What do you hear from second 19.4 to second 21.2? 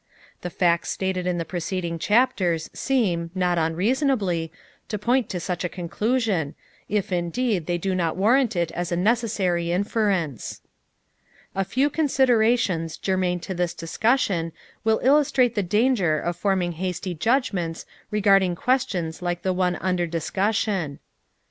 the one under discussion.